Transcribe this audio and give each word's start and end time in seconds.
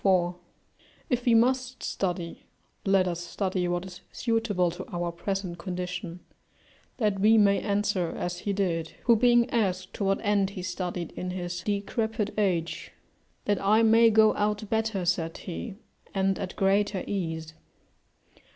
]If 1.11 1.25
we 1.25 1.35
must 1.35 1.83
study, 1.83 2.47
let 2.87 3.07
us 3.07 3.19
study 3.19 3.67
what 3.67 3.85
is 3.85 4.01
suitable 4.11 4.71
to 4.71 4.83
our 4.91 5.11
present 5.11 5.59
condition, 5.59 6.21
that 6.97 7.19
we 7.19 7.37
may 7.37 7.59
answer 7.59 8.15
as 8.17 8.39
he 8.39 8.51
did, 8.51 8.95
who 9.03 9.15
being 9.15 9.47
asked 9.51 9.93
to 9.93 10.03
what 10.05 10.19
end 10.23 10.49
he 10.57 10.63
studied 10.63 11.11
in 11.11 11.29
his 11.29 11.61
decrepit 11.61 12.33
age, 12.35 12.93
"that 13.45 13.61
I 13.63 13.83
may 13.83 14.09
go 14.09 14.33
out 14.35 14.67
better," 14.71 15.05
said 15.05 15.37
he, 15.37 15.75
"and 16.15 16.39
at 16.39 16.55
greater 16.55 17.03
ease." 17.05 17.53